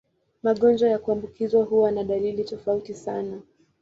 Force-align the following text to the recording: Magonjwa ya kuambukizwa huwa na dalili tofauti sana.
Magonjwa 0.43 0.89
ya 0.89 0.99
kuambukizwa 0.99 1.63
huwa 1.63 1.91
na 1.91 2.03
dalili 2.03 2.43
tofauti 2.43 2.93
sana. 2.93 3.41